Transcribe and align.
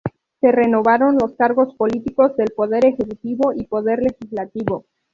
Se 0.39 0.51
renovaron 0.51 1.15
los 1.21 1.33
cargos 1.35 1.75
políticos 1.75 2.35
del 2.35 2.53
Poder 2.55 2.85
Ejecutivo 2.87 3.53
y 3.53 3.57
del 3.57 3.67
Poder 3.67 3.99
Legislativo. 4.01 4.87